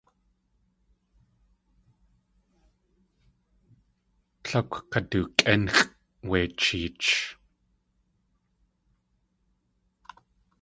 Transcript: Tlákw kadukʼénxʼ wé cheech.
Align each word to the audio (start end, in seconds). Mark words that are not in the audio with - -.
Tlákw 4.43 4.73
kadukʼénxʼ 4.91 5.79
wé 6.29 6.39
cheech. 6.61 7.07